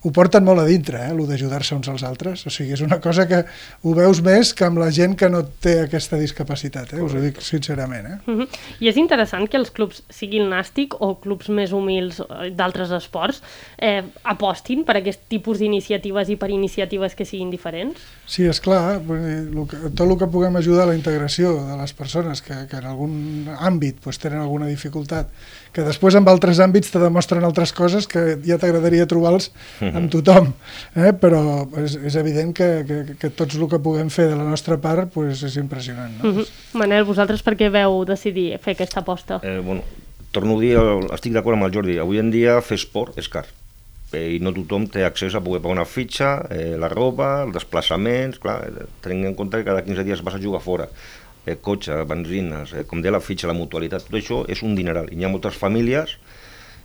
ho 0.03 0.11
porten 0.11 0.43
molt 0.43 0.59
a 0.59 0.65
dintre, 0.67 0.99
eh, 0.99 1.11
el 1.13 1.21
d'ajudar-se 1.27 1.75
uns 1.75 1.87
als 1.87 2.03
altres. 2.03 2.43
O 2.47 2.51
sigui, 2.51 2.73
és 2.75 2.81
una 2.83 2.99
cosa 3.03 3.25
que 3.27 3.43
ho 3.83 3.93
veus 3.95 4.19
més 4.23 4.53
que 4.53 4.65
amb 4.67 4.81
la 4.81 4.89
gent 4.91 5.15
que 5.19 5.29
no 5.31 5.43
té 5.63 5.77
aquesta 5.85 6.19
discapacitat, 6.19 6.93
eh? 6.93 7.01
us 7.03 7.15
ho 7.15 7.21
dic 7.23 7.39
sincerament. 7.41 8.07
Eh? 8.07 8.17
Uh 8.27 8.41
-huh. 8.41 8.47
I 8.79 8.89
és 8.89 8.97
interessant 8.97 9.47
que 9.49 9.57
els 9.57 9.71
clubs, 9.71 10.03
sigui 10.09 10.39
el 10.39 10.49
nàstic 10.49 10.95
o 10.99 11.15
clubs 11.15 11.49
més 11.49 11.71
humils 11.71 12.19
eh, 12.19 12.51
d'altres 12.51 12.91
esports, 12.91 13.41
eh, 13.77 14.03
apostin 14.23 14.83
per 14.83 14.97
aquest 14.97 15.21
tipus 15.29 15.59
d'iniciatives 15.59 16.29
i 16.29 16.35
per 16.35 16.49
iniciatives 16.49 17.15
que 17.15 17.25
siguin 17.25 17.49
diferents. 17.49 17.97
Sí, 18.25 18.43
és 18.43 18.59
clar, 18.59 19.01
tot 19.95 20.07
el 20.07 20.17
que 20.17 20.27
puguem 20.27 20.55
ajudar 20.55 20.83
a 20.83 20.87
la 20.87 20.95
integració 20.95 21.53
de 21.53 21.77
les 21.77 21.93
persones 21.93 22.41
que, 22.41 22.67
que 22.67 22.77
en 22.77 22.85
algun 22.85 23.47
àmbit 23.59 23.99
pues, 24.03 24.19
tenen 24.19 24.39
alguna 24.39 24.67
dificultat, 24.67 25.29
que 25.71 25.81
després 25.81 26.15
en 26.15 26.27
altres 26.27 26.59
àmbits 26.59 26.91
te 26.91 26.99
demostren 26.99 27.43
altres 27.43 27.73
coses 27.73 28.07
que 28.07 28.37
ja 28.45 28.57
t'agradaria 28.57 29.07
trobar-los 29.07 29.51
amb 29.97 30.11
tothom, 30.13 30.51
eh? 30.95 31.11
però 31.19 31.41
és, 31.83 31.97
és 32.11 32.15
evident 32.19 32.53
que, 32.55 32.69
que, 32.87 33.17
que 33.19 33.31
tots 33.33 33.57
el 33.59 33.67
que 33.71 33.81
puguem 33.83 34.09
fer 34.13 34.29
de 34.31 34.37
la 34.39 34.47
nostra 34.47 34.77
part 34.81 35.11
pues, 35.13 35.43
és 35.47 35.57
impressionant. 35.61 36.13
No? 36.19 36.29
Uh 36.29 36.37
-huh. 36.37 36.47
Manel, 36.79 37.05
vosaltres 37.05 37.43
per 37.43 37.55
què 37.55 37.69
veu 37.71 38.03
decidir 38.05 38.57
fer 38.59 38.73
aquesta 38.73 39.01
aposta? 39.01 39.39
Eh, 39.43 39.59
bueno, 39.59 39.83
torno 40.31 40.57
a 40.57 40.61
dir, 40.61 40.77
estic 41.13 41.33
d'acord 41.33 41.55
amb 41.55 41.65
el 41.65 41.73
Jordi, 41.73 41.99
avui 41.99 42.19
en 42.19 42.31
dia 42.31 42.61
fer 42.61 42.75
esport 42.75 43.17
és 43.17 43.27
car 43.27 43.45
eh, 44.13 44.35
i 44.35 44.39
no 44.39 44.53
tothom 44.53 44.87
té 44.91 45.03
accés 45.05 45.35
a 45.35 45.41
poder 45.43 45.61
pagar 45.61 45.79
una 45.79 45.89
fitxa, 45.89 46.45
eh, 46.49 46.75
la 46.79 46.89
roba, 46.89 47.43
els 47.43 47.53
desplaçaments, 47.57 48.39
clar, 48.39 48.57
eh, 48.67 48.87
tenint 49.01 49.31
en 49.31 49.35
compte 49.35 49.57
que 49.57 49.69
cada 49.69 49.83
15 49.83 50.03
dies 50.03 50.23
vas 50.23 50.35
a 50.35 50.41
jugar 50.41 50.61
fora, 50.61 50.87
eh, 51.45 51.57
cotxe, 51.59 52.03
benzines, 52.05 52.73
eh, 52.73 52.85
com 52.85 53.01
deia 53.01 53.11
la 53.11 53.19
fitxa, 53.19 53.47
la 53.47 53.57
mutualitat, 53.57 54.05
tot 54.05 54.19
això 54.19 54.43
és 54.47 54.63
un 54.63 54.75
dineral. 54.75 55.09
I 55.11 55.19
hi 55.19 55.25
ha 55.25 55.33
moltes 55.33 55.55
famílies 55.55 56.17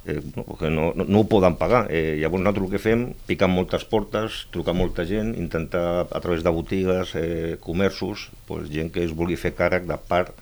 eh, 0.06 0.20
que 0.58 0.70
no, 0.70 0.92
no, 0.94 1.04
no 1.04 1.20
ho 1.20 1.28
poden 1.28 1.56
pagar. 1.56 1.86
Eh, 1.90 2.16
llavors 2.20 2.42
nosaltres 2.42 2.64
el 2.66 2.70
que 2.72 2.78
fem, 2.82 3.02
picar 3.26 3.48
moltes 3.48 3.84
portes, 3.84 4.46
trucar 4.50 4.74
molta 4.74 5.04
gent, 5.06 5.34
intentar 5.38 6.06
a 6.10 6.20
través 6.20 6.42
de 6.44 6.50
botigues, 6.50 7.14
eh, 7.14 7.56
comerços, 7.60 8.30
pues, 8.46 8.68
gent 8.70 8.92
que 8.92 9.04
es 9.04 9.12
vulgui 9.14 9.36
fer 9.36 9.54
càrrec 9.54 9.86
de 9.88 9.96
part 9.98 10.34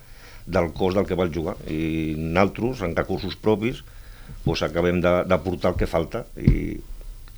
del 0.46 0.72
cost 0.72 0.96
del 0.96 1.06
que 1.06 1.14
vol 1.18 1.32
jugar. 1.34 1.56
I 1.66 2.14
nosaltres, 2.16 2.82
en 2.86 2.94
recursos 2.94 3.34
propis, 3.36 3.82
pues, 4.44 4.62
acabem 4.62 5.00
de- 5.00 5.24
d'aportar 5.26 5.72
el 5.72 5.78
que 5.78 5.86
falta 5.86 6.26
i 6.38 6.76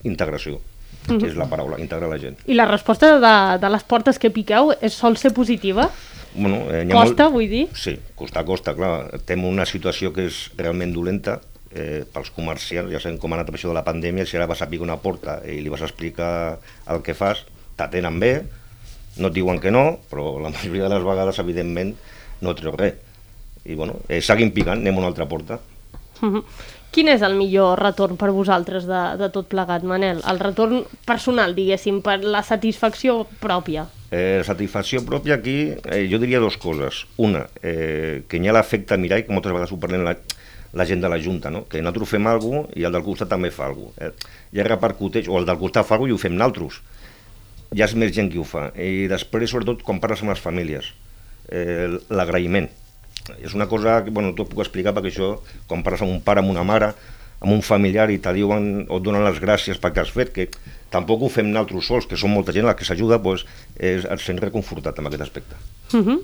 integració, 0.04 0.60
que 1.08 1.26
és 1.26 1.37
la 1.37 1.46
paraula, 1.48 1.78
integrar 1.80 2.08
la 2.10 2.18
gent. 2.20 2.37
I 2.46 2.54
la 2.54 2.66
resposta 2.68 3.14
de, 3.18 3.32
de 3.58 3.70
les 3.72 3.84
portes 3.88 4.18
que 4.20 4.30
piqueu 4.30 4.75
és, 4.80 4.92
sol 4.92 5.16
ser 5.16 5.32
positiva? 5.34 5.88
Bueno, 6.34 6.66
eh, 6.70 6.84
Costa, 6.92 7.28
vull 7.32 7.48
dir? 7.48 7.64
Sí, 7.75 7.96
costa 8.14 8.44
costa, 8.44 8.75
clar. 8.76 9.18
Tem 9.26 9.42
una 9.48 9.64
situació 9.66 10.12
que 10.12 10.26
és 10.28 10.50
realment 10.58 10.92
dolenta 10.92 11.38
eh, 11.78 12.02
pels 12.12 12.30
comerciants, 12.35 12.90
ja 12.92 13.00
sabem 13.00 13.18
com 13.23 13.32
ha 13.32 13.38
anat 13.38 13.54
això 13.54 13.70
de 13.70 13.78
la 13.78 13.87
pandèmia, 13.87 14.26
si 14.26 14.37
ara 14.37 14.50
vas 14.50 14.62
a 14.62 14.68
picar 14.70 14.87
una 14.88 14.99
porta 15.00 15.38
i 15.47 15.61
li 15.62 15.73
vas 15.73 15.82
a 15.82 15.88
explicar 15.88 16.58
el 16.90 17.02
que 17.06 17.16
fas, 17.16 17.44
t'atenen 17.78 18.18
bé, 18.20 18.32
no 19.18 19.30
et 19.30 19.38
diuen 19.38 19.62
que 19.62 19.73
no, 19.75 20.00
però 20.11 20.37
la 20.42 20.52
majoria 20.54 20.88
de 20.88 20.94
les 20.97 21.06
vegades, 21.06 21.40
evidentment, 21.44 21.94
no 22.42 22.54
treu 22.58 22.76
res. 22.76 22.99
I 23.68 23.75
bueno, 23.76 23.99
eh, 24.08 24.23
seguim 24.25 24.52
picant, 24.54 24.80
anem 24.80 24.97
a 24.97 25.04
una 25.04 25.11
altra 25.12 25.28
porta. 25.28 25.58
-huh. 26.20 26.42
Quin 26.90 27.11
és 27.12 27.23
el 27.23 27.35
millor 27.37 27.78
retorn 27.82 28.16
per 28.16 28.30
vosaltres 28.32 28.87
de, 28.88 29.00
de 29.20 29.28
tot 29.35 29.49
plegat, 29.50 29.85
Manel? 29.85 30.23
El 30.26 30.40
retorn 30.40 30.87
personal, 31.06 31.54
diguéssim, 31.54 32.00
per 32.02 32.23
la 32.25 32.42
satisfacció 32.42 33.26
pròpia. 33.42 33.85
Eh, 34.11 34.40
satisfacció 34.47 35.02
pròpia 35.04 35.37
aquí, 35.37 35.75
eh, 35.85 36.06
jo 36.08 36.18
diria 36.18 36.40
dues 36.40 36.56
coses. 36.56 37.04
Una, 37.20 37.44
eh, 37.61 38.25
que 38.28 38.40
hi 38.40 38.49
ha 38.49 38.56
l'efecte 38.56 38.97
mirall, 38.97 39.26
que 39.26 39.37
moltes 39.37 39.52
vegades 39.52 39.75
ho 39.75 39.80
parlem 39.80 40.06
la, 40.06 40.16
la 40.72 40.84
gent 40.84 41.00
de 41.00 41.08
la 41.08 41.18
Junta, 41.22 41.50
no? 41.50 41.64
que 41.68 41.80
nosaltres 41.82 42.12
fem 42.12 42.26
alguna 42.28 42.64
cosa 42.66 42.78
i 42.80 42.84
el 42.84 42.94
del 42.94 43.04
costat 43.06 43.30
també 43.32 43.50
fa 43.54 43.68
alguna 43.68 43.92
cosa. 43.94 44.08
Eh? 44.08 44.38
Ja 44.58 44.66
repercuteix, 44.68 45.28
o 45.28 45.38
el 45.40 45.48
del 45.48 45.60
costat 45.60 45.88
fa 45.88 45.96
alguna 45.96 46.12
cosa 46.12 46.16
i 46.16 46.18
ho 46.18 46.25
fem 46.25 46.37
nosaltres. 46.37 46.80
Ja 47.76 47.84
és 47.88 47.94
més 48.00 48.12
gent 48.16 48.30
qui 48.32 48.40
ho 48.40 48.46
fa. 48.48 48.68
I 48.76 49.08
després, 49.10 49.50
sobretot, 49.50 49.82
quan 49.84 50.00
parles 50.00 50.25
amb 50.25 50.32
les 50.32 50.42
famílies, 50.42 50.92
eh, 51.52 51.88
l'agraïment. 52.08 52.68
És 53.44 53.54
una 53.54 53.68
cosa 53.68 54.02
que, 54.04 54.12
bueno, 54.14 54.32
t'ho 54.37 54.46
puc 54.48 54.62
explicar 54.64 54.94
perquè 54.96 55.12
això, 55.12 55.34
quan 55.68 55.84
parles 55.84 56.04
amb 56.04 56.14
un 56.14 56.22
pare, 56.25 56.40
amb 56.40 56.52
una 56.52 56.64
mare, 56.64 56.94
amb 57.38 57.52
un 57.54 57.62
familiar 57.62 58.09
i 58.11 58.18
te 58.18 58.33
diuen 58.35 58.87
o 58.88 58.99
et 58.99 59.04
donen 59.07 59.25
les 59.26 59.38
gràcies 59.42 59.78
perquè 59.78 60.02
has 60.02 60.11
fet, 60.14 60.33
que 60.35 60.49
tampoc 60.90 61.23
ho 61.23 61.28
fem 61.30 61.50
nosaltres 61.50 61.87
sols, 61.87 62.09
que 62.11 62.18
som 62.18 62.33
molta 62.35 62.54
gent 62.57 62.66
la 62.66 62.75
que 62.75 62.87
s'ajuda, 62.88 63.21
doncs 63.23 63.45
és, 63.76 64.04
et 64.04 64.25
sents 64.25 64.42
reconfortat 64.42 64.99
amb 64.99 65.11
aquest 65.11 65.26
aspecte. 65.28 65.57
Uh 65.92 66.00
-huh. 66.04 66.18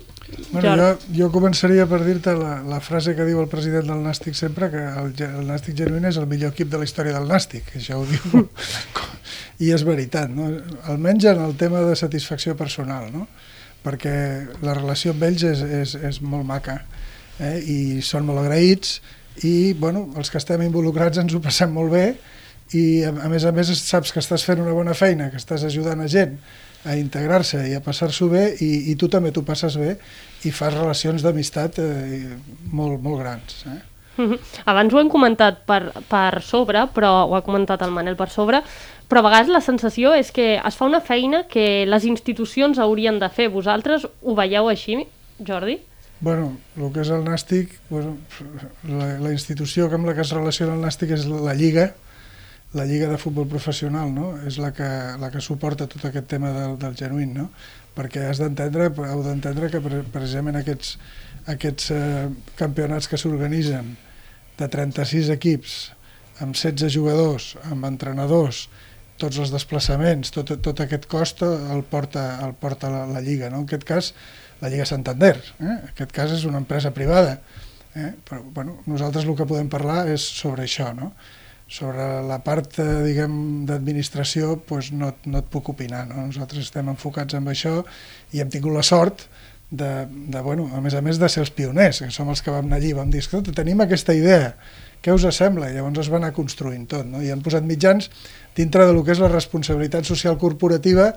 Bueno, 0.51 0.75
jo, 0.75 0.97
jo 1.17 1.31
començaria 1.31 1.87
per 1.87 2.03
dir-te 2.03 2.33
la, 2.33 2.61
la 2.63 2.79
frase 2.79 3.15
que 3.15 3.25
diu 3.25 3.39
el 3.39 3.47
president 3.47 3.87
del 3.87 4.03
Nàstic 4.03 4.33
sempre, 4.33 4.69
que 4.69 4.77
el, 4.77 5.13
el 5.23 5.47
Nàstic 5.47 5.77
genuïn 5.77 6.05
és 6.05 6.17
el 6.17 6.27
millor 6.27 6.51
equip 6.51 6.69
de 6.69 6.77
la 6.77 6.83
història 6.83 7.13
del 7.13 7.27
Nàstic, 7.27 7.75
això 7.75 7.95
ho 7.95 8.05
diu, 8.05 8.49
i 9.65 9.71
és 9.71 9.83
veritat, 9.83 10.29
no? 10.29 10.51
almenys 10.83 11.25
en 11.25 11.41
el 11.41 11.55
tema 11.55 11.81
de 11.81 11.95
satisfacció 11.95 12.55
personal, 12.55 13.11
no? 13.13 13.27
perquè 13.83 14.47
la 14.61 14.73
relació 14.73 15.11
amb 15.11 15.23
ells 15.23 15.43
és, 15.43 15.61
és, 15.61 15.95
és 15.95 16.21
molt 16.21 16.45
maca 16.45 16.81
eh? 17.39 17.59
i 17.59 18.01
són 18.01 18.25
molt 18.25 18.39
agraïts 18.39 19.01
i 19.43 19.73
bueno, 19.73 20.07
els 20.15 20.31
que 20.31 20.39
estem 20.39 20.63
involucrats 20.63 21.19
ens 21.19 21.35
ho 21.35 21.41
passem 21.43 21.73
molt 21.73 21.91
bé 21.91 22.05
i 22.73 23.03
a, 23.05 23.11
a 23.25 23.31
més 23.31 23.45
a 23.45 23.51
més 23.55 23.71
saps 23.77 24.13
que 24.13 24.21
estàs 24.23 24.45
fent 24.47 24.61
una 24.63 24.73
bona 24.73 24.95
feina, 24.97 25.29
que 25.29 25.41
estàs 25.41 25.65
ajudant 25.67 26.01
a 26.01 26.07
gent 26.11 26.37
a 26.85 26.95
integrar-se 26.99 27.63
i 27.69 27.73
a 27.73 27.81
passar-s'ho 27.81 28.29
bé 28.29 28.45
i, 28.61 28.91
i 28.91 28.95
tu 28.95 29.09
també 29.09 29.33
t'ho 29.33 29.43
passes 29.45 29.75
bé 29.81 29.95
i 30.45 30.53
fas 30.53 30.73
relacions 30.73 31.25
d'amistat 31.25 31.81
eh, 31.81 32.35
molt, 32.71 33.01
molt 33.01 33.21
grans. 33.23 33.63
Eh? 33.71 33.81
Abans 34.71 34.93
ho 34.93 35.01
hem 35.01 35.09
comentat 35.11 35.63
per, 35.67 35.81
per 36.09 36.41
sobre, 36.45 36.85
però 36.95 37.25
ho 37.25 37.35
ha 37.35 37.43
comentat 37.45 37.81
el 37.83 37.93
Manel 37.95 38.17
per 38.19 38.29
sobre, 38.33 38.61
però 39.09 39.21
a 39.21 39.27
vegades 39.27 39.51
la 39.53 39.63
sensació 39.65 40.13
és 40.17 40.31
que 40.33 40.55
es 40.57 40.77
fa 40.77 40.87
una 40.87 41.01
feina 41.01 41.43
que 41.49 41.85
les 41.89 42.05
institucions 42.05 42.79
haurien 42.81 43.19
de 43.21 43.29
fer. 43.33 43.49
Vosaltres 43.53 44.05
ho 44.05 44.37
veieu 44.37 44.69
així, 44.71 45.03
Jordi? 45.45 45.79
Bueno, 46.25 46.57
el 46.81 46.87
que 46.89 47.03
és 47.03 47.09
el 47.13 47.21
Nàstic, 47.21 47.75
bueno, 47.85 48.15
la, 48.89 49.11
la 49.21 49.29
institució 49.29 49.85
amb 49.93 50.07
la 50.09 50.15
que 50.17 50.23
es 50.23 50.31
relaciona 50.33 50.73
el 50.73 50.81
Nàstic 50.81 51.11
és 51.13 51.27
la 51.29 51.53
Lliga, 51.53 51.83
la 52.73 52.85
Lliga 52.89 53.11
de 53.11 53.19
Futbol 53.21 53.45
Professional, 53.51 54.09
no? 54.09 54.31
És 54.49 54.57
la 54.57 54.71
que, 54.73 54.87
la 55.21 55.29
que 55.29 55.43
suporta 55.45 55.85
tot 55.91 56.07
aquest 56.09 56.25
tema 56.31 56.49
del, 56.55 56.79
del 56.81 56.97
genuïn, 56.97 57.35
no? 57.37 57.45
Perquè 57.93 58.25
has 58.31 58.41
d'entendre, 58.41 58.87
heu 59.11 59.21
d'entendre 59.27 59.69
que 59.69 59.83
precisament 59.85 60.57
aquests, 60.63 60.95
aquests 61.53 61.93
eh, 61.93 62.25
campionats 62.57 63.11
que 63.11 63.21
s'organitzen 63.21 63.93
de 64.57 64.71
36 64.79 65.29
equips, 65.37 65.77
amb 66.41 66.57
16 66.57 66.89
jugadors, 66.97 67.51
amb 67.69 67.85
entrenadors, 67.85 68.65
tots 69.21 69.39
els 69.41 69.53
desplaçaments, 69.53 70.31
tot, 70.35 70.51
tot 70.63 70.81
aquest 70.83 71.07
cost 71.11 71.43
el 71.45 71.83
porta, 71.89 72.25
el 72.45 72.55
porta 72.59 72.91
la, 72.91 73.05
la 73.09 73.23
Lliga. 73.23 73.49
No? 73.51 73.63
En 73.63 73.69
aquest 73.69 73.85
cas, 73.87 74.11
la 74.61 74.71
Lliga 74.71 74.87
Santander. 74.89 75.37
Eh? 75.59 75.71
En 75.71 75.89
aquest 75.93 76.13
cas 76.15 76.35
és 76.35 76.45
una 76.49 76.61
empresa 76.61 76.91
privada. 76.95 77.39
Eh? 77.95 78.11
Però 78.27 78.43
bueno, 78.53 78.81
nosaltres 78.89 79.25
el 79.25 79.37
que 79.39 79.47
podem 79.47 79.71
parlar 79.71 80.05
és 80.11 80.25
sobre 80.25 80.67
això. 80.67 80.91
No? 80.97 81.13
Sobre 81.71 82.05
la 82.27 82.41
part 82.45 82.77
eh, 82.83 82.87
diguem 83.07 83.65
d'administració 83.69 84.59
pues 84.67 84.91
no, 84.93 85.13
no 85.25 85.41
et 85.41 85.49
puc 85.51 85.71
opinar. 85.73 86.05
No? 86.11 86.27
Nosaltres 86.27 86.67
estem 86.67 86.91
enfocats 86.91 87.39
en 87.39 87.47
això 87.51 87.79
i 88.35 88.43
hem 88.43 88.51
tingut 88.53 88.75
la 88.75 88.85
sort 88.85 89.27
de, 89.71 90.05
de, 90.07 90.41
bueno, 90.41 90.69
a 90.75 90.81
més 90.81 90.93
a 90.93 91.01
més 91.01 91.19
de 91.19 91.29
ser 91.31 91.41
els 91.41 91.51
pioners, 91.51 92.03
que 92.03 92.11
som 92.13 92.29
els 92.29 92.43
que 92.45 92.53
vam 92.53 92.67
anar 92.67 92.77
allí, 92.77 92.93
vam 92.93 93.09
dir, 93.11 93.23
tenim 93.57 93.81
aquesta 93.81 94.13
idea, 94.13 94.53
què 95.05 95.13
us 95.13 95.25
sembla? 95.37 95.69
I 95.69 95.77
llavors 95.77 96.01
es 96.01 96.09
va 96.09 96.17
anar 96.17 96.31
construint 96.33 96.87
tot, 96.89 97.05
no? 97.05 97.21
i 97.21 97.29
han 97.29 97.43
posat 97.45 97.65
mitjans 97.67 98.09
dintre 98.57 98.87
de 98.89 98.95
lo 98.95 99.03
que 99.05 99.13
és 99.13 99.21
la 99.21 99.29
responsabilitat 99.29 100.07
social 100.09 100.39
corporativa 100.41 101.11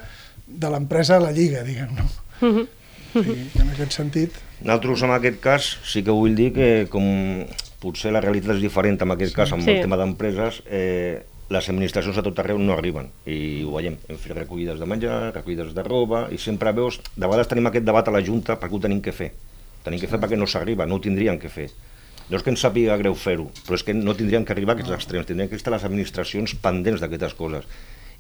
de 0.49 0.73
l'empresa 0.73 1.17
a 1.17 1.25
la 1.25 1.33
Lliga, 1.33 1.65
diguem, 1.65 1.95
no? 1.97 2.05
Uh 2.41 2.53
-huh. 2.59 2.67
I 3.15 3.61
en 3.61 3.71
aquest 3.73 3.93
sentit... 3.93 4.37
Nosaltres, 4.61 5.03
en 5.03 5.11
aquest 5.11 5.41
cas, 5.41 5.79
sí 5.85 6.03
que 6.03 6.11
vull 6.11 6.35
dir 6.35 6.53
que 6.53 6.87
com 6.91 7.47
potser 7.81 8.13
la 8.13 8.21
realitat 8.21 8.57
és 8.57 8.63
diferent 8.63 9.01
en 9.01 9.11
aquest 9.11 9.33
sí. 9.33 9.37
cas, 9.37 9.53
amb 9.53 9.63
sí. 9.63 9.71
el 9.71 9.81
tema 9.81 9.97
d'empreses, 9.97 10.63
eh, 10.67 11.25
les 11.49 11.69
administracions 11.69 12.19
a 12.19 12.23
tot 12.23 12.39
arreu 12.39 12.59
no 12.59 12.75
arriben 12.75 13.09
i 13.25 13.65
ho 13.65 13.73
veiem, 13.79 13.97
hem 14.09 14.19
fet 14.21 14.37
recollides 14.37 14.79
de 14.79 14.87
menjar, 14.87 15.33
recollides 15.33 15.73
de 15.75 15.83
roba 15.87 16.27
i 16.31 16.39
sempre 16.39 16.73
veus, 16.77 17.01
de 17.17 17.25
vegades 17.25 17.49
tenim 17.49 17.67
aquest 17.71 17.87
debat 17.89 18.09
a 18.09 18.13
la 18.13 18.21
Junta 18.25 18.59
perquè 18.61 18.77
ho 18.77 18.81
tenim 18.85 19.01
que 19.01 19.15
fer 19.17 19.31
tenim 19.85 20.01
que 20.03 20.11
fer 20.11 20.21
perquè 20.21 20.37
no 20.37 20.47
s'arriba, 20.47 20.87
no 20.87 20.99
ho 20.99 21.01
tindríem 21.01 21.39
que 21.41 21.49
fer 21.49 21.71
no 22.29 22.37
és 22.37 22.45
que 22.45 22.53
ens 22.53 22.61
sàpiga 22.61 22.99
greu 23.01 23.17
fer-ho, 23.17 23.49
però 23.67 23.79
és 23.79 23.85
que 23.87 23.95
no 23.97 24.15
tindrien 24.17 24.45
que 24.45 24.53
arribar 24.53 24.75
a 24.75 24.79
aquests 24.79 24.95
extrems, 24.99 25.29
tindrien 25.29 25.49
que 25.49 25.57
estar 25.57 25.73
les 25.73 25.87
administracions 25.89 26.55
pendents 26.63 27.01
d'aquestes 27.01 27.35
coses. 27.39 27.65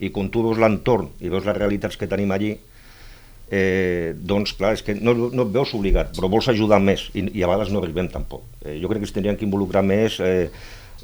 I 0.00 0.10
quan 0.14 0.30
tu 0.32 0.44
veus 0.46 0.60
l'entorn 0.62 1.10
i 1.20 1.30
veus 1.32 1.44
les 1.44 1.56
realitats 1.58 1.98
que 2.00 2.08
tenim 2.08 2.32
allí, 2.32 2.54
eh, 3.50 4.14
doncs 4.16 4.54
clar, 4.56 4.74
és 4.76 4.84
que 4.84 4.96
no, 4.96 5.14
no 5.14 5.44
et 5.44 5.52
veus 5.52 5.74
obligat, 5.76 6.14
però 6.16 6.30
vols 6.32 6.48
ajudar 6.52 6.80
més 6.80 7.08
i, 7.14 7.26
i 7.32 7.44
a 7.44 7.50
vegades 7.50 7.72
no 7.72 7.82
arribem 7.82 8.08
tampoc. 8.12 8.44
Eh, 8.64 8.78
jo 8.80 8.90
crec 8.90 9.04
que 9.04 9.10
es 9.10 9.14
tindrien 9.16 9.36
que 9.36 9.46
involucrar 9.48 9.84
més 9.84 10.20
eh, 10.24 10.48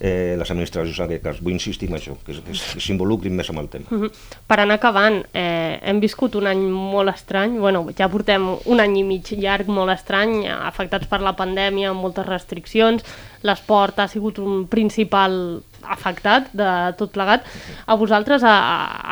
eh, 0.01 0.35
les 0.39 0.51
administracions 0.51 0.99
en 0.99 1.07
aquest 1.07 1.25
cas. 1.25 1.41
Vull 1.43 1.55
insistir 1.55 1.89
en 1.91 1.99
això, 1.99 2.17
que, 2.27 2.37
que 2.45 2.57
s'involucrin 2.57 3.35
més 3.37 3.51
amb 3.51 3.63
el 3.63 3.69
tema. 3.69 3.87
Mm 3.91 4.03
-hmm. 4.03 4.11
Per 4.47 4.59
anar 4.61 4.75
acabant, 4.75 5.25
eh, 5.33 5.79
hem 5.83 6.01
viscut 6.01 6.35
un 6.35 6.47
any 6.47 6.65
molt 6.69 7.09
estrany, 7.15 7.59
bueno, 7.59 7.87
ja 7.97 8.09
portem 8.09 8.57
un 8.65 8.81
any 8.81 8.99
i 8.99 9.05
mig 9.05 9.31
llarg 9.33 9.67
molt 9.69 9.91
estrany, 9.91 10.47
afectats 10.49 11.07
per 11.07 11.21
la 11.21 11.37
pandèmia, 11.37 11.91
amb 11.91 12.01
moltes 12.01 12.27
restriccions, 12.27 13.05
l'esport 13.43 13.99
ha 13.99 14.09
sigut 14.09 14.39
un 14.39 14.67
principal 14.67 15.63
afectat 15.83 16.49
de 16.53 16.95
tot 16.99 17.13
plegat. 17.13 17.45
A 17.87 17.95
vosaltres, 17.95 18.43
a, 18.43 18.57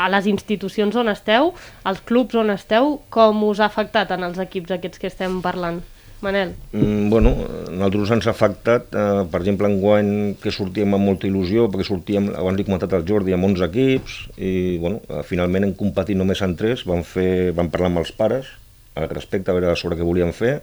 a 0.05 0.09
les 0.09 0.27
institucions 0.27 0.97
on 0.97 1.09
esteu, 1.09 1.53
als 1.85 2.01
clubs 2.01 2.35
on 2.35 2.51
esteu, 2.51 3.01
com 3.11 3.45
us 3.45 3.61
ha 3.61 3.67
afectat 3.67 4.11
en 4.11 4.25
els 4.25 4.39
equips 4.39 4.71
aquests 4.71 4.99
que 4.99 5.07
estem 5.07 5.41
parlant? 5.45 5.83
Manel? 6.23 6.55
Mm, 6.71 7.11
bueno, 7.11 7.35
nosaltres 7.69 8.13
ens 8.15 8.27
ha 8.29 8.31
afectat, 8.31 8.95
eh, 8.95 9.23
per 9.31 9.41
exemple, 9.43 9.67
en 9.67 9.81
guany 9.83 10.11
que 10.41 10.53
sortíem 10.55 10.95
amb 10.95 11.05
molta 11.05 11.27
il·lusió, 11.27 11.67
perquè 11.69 11.87
sortíem, 11.89 12.29
abans 12.39 12.61
he 12.61 12.67
comentat 12.67 12.93
el 12.95 13.07
Jordi, 13.09 13.35
amb 13.35 13.49
11 13.49 13.65
equips, 13.67 14.19
i 14.39 14.79
bueno, 14.79 15.01
eh, 15.09 15.25
finalment 15.27 15.67
hem 15.67 15.73
competit 15.75 16.17
només 16.17 16.41
en 16.47 16.55
3, 16.57 16.85
vam, 16.87 17.03
fer, 17.03 17.51
vam 17.59 17.73
parlar 17.75 17.91
amb 17.91 18.05
els 18.05 18.13
pares 18.15 18.53
al 18.95 19.09
respecte, 19.11 19.51
a 19.51 19.57
veure 19.57 19.75
sobre 19.77 19.99
què 19.99 20.07
volíem 20.07 20.31
fer, 20.37 20.61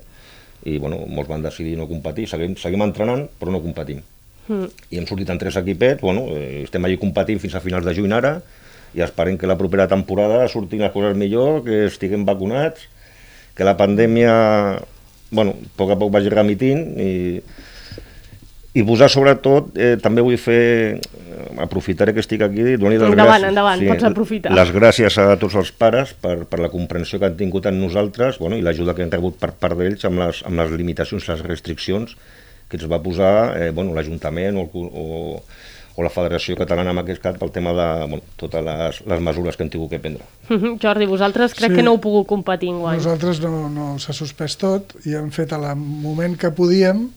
i 0.63 0.78
bueno, 0.80 1.01
molts 1.08 1.30
van 1.30 1.44
decidir 1.44 1.75
no 1.80 1.88
competir, 1.89 2.28
seguim, 2.32 2.56
seguim 2.56 2.86
entrenant, 2.86 3.25
però 3.39 3.51
no 3.51 3.62
competim. 3.63 4.00
Mm. 4.48 4.70
I 4.92 5.01
hem 5.01 5.08
sortit 5.10 5.30
en 5.30 5.42
tres 5.42 5.58
equipets, 5.60 6.00
bueno, 6.01 6.30
eh, 6.38 6.63
estem 6.63 6.88
allí 6.88 6.96
competint 7.01 7.42
fins 7.44 7.58
a 7.60 7.63
finals 7.63 7.84
de 7.86 7.96
juny 7.98 8.16
ara, 8.16 8.38
i 8.96 9.04
esperem 9.04 9.36
que 9.38 9.50
la 9.50 9.58
propera 9.60 9.89
temporada 9.92 10.48
surtin 10.48 10.86
les 10.86 10.96
coses 10.96 11.20
millor, 11.20 11.66
que 11.68 11.84
estiguem 11.89 12.24
vacunats, 12.25 12.88
que 13.60 13.68
la 13.68 13.75
pandèmia 13.75 14.80
bueno, 15.31 15.55
a 15.57 15.74
poc 15.77 15.93
a 15.93 15.98
poc 16.00 16.12
vagi 16.13 16.31
remitint 16.33 16.86
i, 17.00 17.12
i 18.79 18.86
posar 18.86 19.09
sobretot, 19.12 19.71
eh, 19.77 19.95
també 20.01 20.24
vull 20.25 20.38
fer, 20.41 20.62
eh, 21.00 21.48
aprofitaré 21.65 22.13
que 22.13 22.24
estic 22.24 22.43
aquí, 22.45 22.65
donar 22.75 22.95
les 22.95 23.05
endavant, 23.07 23.29
gràcies. 23.29 23.50
Endavant, 23.50 23.79
sí, 23.81 23.89
pots 23.91 24.09
aprofitar. 24.09 24.53
Les 24.57 24.74
gràcies 24.75 25.17
a 25.21 25.29
tots 25.41 25.57
els 25.62 25.71
pares 25.71 26.13
per, 26.13 26.36
per 26.50 26.62
la 26.62 26.71
comprensió 26.74 27.19
que 27.19 27.29
han 27.29 27.39
tingut 27.39 27.69
en 27.69 27.79
nosaltres 27.81 28.39
bueno, 28.41 28.57
i 28.57 28.65
l'ajuda 28.65 28.95
que 28.98 29.05
hem 29.05 29.13
rebut 29.13 29.39
per 29.41 29.53
part 29.57 29.77
d'ells 29.79 30.05
amb, 30.09 30.21
les, 30.24 30.43
amb 30.45 30.62
les 30.62 30.77
limitacions, 30.77 31.27
les 31.31 31.43
restriccions 31.48 32.15
que 32.69 32.77
ens 32.77 32.86
va 32.89 33.01
posar 33.01 33.33
eh, 33.57 33.71
bueno, 33.74 33.95
l'Ajuntament 33.98 34.57
o, 34.62 34.67
o, 34.69 35.41
o 35.96 36.03
la 36.05 36.12
Federació 36.13 36.58
Catalana 36.60 36.93
en 36.96 37.01
aquest 37.01 37.22
cas 37.24 37.38
pel 37.39 37.51
tema 37.55 37.74
de 37.77 37.88
bueno, 38.05 38.24
totes 38.39 38.63
les, 38.65 39.01
les 39.10 39.24
mesures 39.25 39.58
que 39.58 39.65
hem 39.65 39.72
tingut 39.74 39.93
que 39.93 40.01
prendre. 40.03 40.27
Jordi, 40.84 41.08
vosaltres 41.10 41.55
crec 41.58 41.74
sí, 41.74 41.79
que 41.79 41.86
no 41.86 41.96
heu 41.96 42.03
pogut 42.03 42.27
competir 42.29 42.74
en 42.74 42.84
guany. 42.84 43.00
Nosaltres 43.01 43.41
no, 43.43 43.67
no 43.74 43.89
s'ha 44.01 44.15
suspès 44.15 44.58
tot 44.62 44.96
i 45.05 45.17
hem 45.19 45.31
fet 45.36 45.55
al 45.55 45.67
moment 45.79 46.38
que 46.39 46.53
podíem 46.55 47.08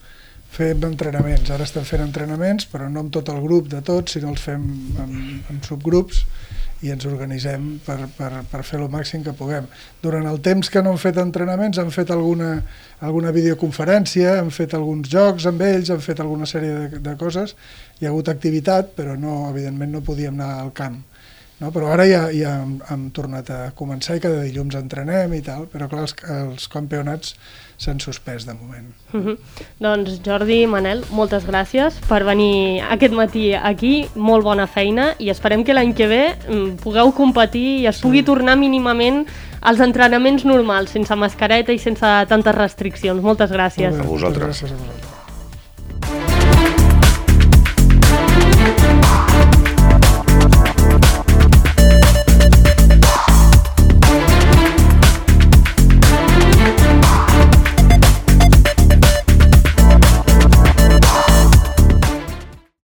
fem 0.52 0.82
entrenaments. 0.84 1.50
Ara 1.54 1.64
estem 1.64 1.84
fent 1.88 2.02
entrenaments, 2.04 2.66
però 2.68 2.88
no 2.92 3.04
amb 3.04 3.12
tot 3.14 3.30
el 3.32 3.40
grup 3.44 3.70
de 3.72 3.80
tots, 3.84 4.18
sinó 4.18 4.32
els 4.34 4.42
fem 4.44 4.66
en, 5.00 5.14
en 5.48 5.62
subgrups 5.64 6.26
i 6.82 6.90
ens 6.90 7.06
organitzem 7.06 7.66
per, 7.86 7.98
per, 8.16 8.30
per 8.50 8.62
fer 8.66 8.80
el 8.80 8.88
màxim 8.90 9.22
que 9.22 9.34
puguem. 9.38 9.68
Durant 10.02 10.26
el 10.26 10.40
temps 10.42 10.70
que 10.72 10.82
no 10.82 10.94
hem 10.94 11.00
fet 11.00 11.20
entrenaments 11.22 11.78
hem 11.78 11.92
fet 11.94 12.10
alguna, 12.10 12.56
alguna 13.00 13.30
videoconferència, 13.34 14.38
hem 14.40 14.50
fet 14.54 14.74
alguns 14.78 15.10
jocs 15.12 15.46
amb 15.50 15.62
ells, 15.66 15.92
hem 15.94 16.02
fet 16.02 16.22
alguna 16.24 16.48
sèrie 16.50 16.74
de, 16.74 17.02
de 17.06 17.16
coses, 17.20 17.54
hi 18.00 18.06
ha 18.06 18.10
hagut 18.10 18.32
activitat, 18.32 18.96
però 18.98 19.14
no, 19.18 19.44
evidentment 19.52 19.94
no 19.94 20.02
podíem 20.06 20.34
anar 20.40 20.52
al 20.64 20.74
camp. 20.74 20.98
No? 21.62 21.70
Però 21.70 21.92
ara 21.94 22.04
ja, 22.10 22.24
ja 22.34 22.56
hem, 22.60 22.78
hem 22.90 23.10
tornat 23.14 23.50
a 23.54 23.60
començar 23.78 24.18
i 24.18 24.22
cada 24.22 24.42
dilluns 24.42 24.74
entrenem 24.78 25.32
i 25.36 25.42
tal, 25.46 25.68
però 25.70 25.86
clar, 25.90 26.08
els, 26.08 26.16
els 26.34 26.66
campionats 26.72 27.36
s'han 27.82 28.00
suspès 28.02 28.46
de 28.46 28.54
moment. 28.54 28.90
Uh 29.12 29.20
-huh. 29.20 29.36
Doncs 29.78 30.20
Jordi, 30.26 30.66
Manel, 30.66 31.04
moltes 31.10 31.46
gràcies 31.46 31.94
per 32.08 32.24
venir 32.24 32.82
aquest 32.90 33.14
matí 33.14 33.54
aquí, 33.54 34.08
molt 34.14 34.44
bona 34.44 34.66
feina 34.66 35.14
i 35.18 35.30
esperem 35.30 35.64
que 35.64 35.74
l'any 35.74 35.94
que 35.94 36.06
ve 36.06 36.34
mm, 36.48 36.76
pugueu 36.82 37.12
competir 37.12 37.80
i 37.80 37.86
es 37.86 37.96
sí. 37.96 38.02
pugui 38.02 38.22
tornar 38.22 38.56
mínimament 38.56 39.26
als 39.60 39.80
entrenaments 39.80 40.44
normals, 40.44 40.90
sense 40.90 41.14
mascareta 41.14 41.72
i 41.72 41.78
sense 41.78 42.06
tantes 42.28 42.54
restriccions. 42.54 43.22
Moltes 43.22 43.50
gràcies. 43.50 43.98
a 43.98 44.02
vosaltres. 44.02 44.62
Gràcies 44.62 44.72
a 44.72 44.76
vosaltres. 44.76 45.11